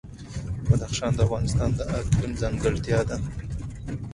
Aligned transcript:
بدخشان 0.67 1.11
د 1.15 1.19
افغانستان 1.25 1.69
د 1.73 1.79
اقلیم 1.99 2.31
ځانګړتیا 2.41 2.99
ده. 3.09 3.17